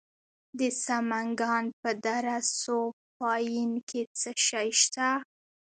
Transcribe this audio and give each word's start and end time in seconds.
د 0.59 0.61
سمنګان 0.85 1.65
په 1.81 1.89
دره 2.05 2.37
صوف 2.59 2.95
پاین 3.19 3.71
کې 3.89 4.01
څه 4.19 4.31
شی 4.47 4.69
شته؟ 4.81 5.07